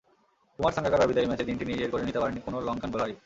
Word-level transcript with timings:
কুমার 0.59 0.73
সাঙ্গাকারার 0.75 1.09
বিদায়ী 1.09 1.27
ম্যাচে 1.27 1.47
দিনটি 1.47 1.63
নিজের 1.65 1.91
করে 1.91 2.03
নিতে 2.05 2.21
পারেননি 2.21 2.41
কোনো 2.45 2.57
লঙ্কান 2.61 2.89
বোলারই। 2.91 3.15